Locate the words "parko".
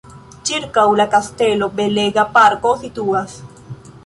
2.39-2.73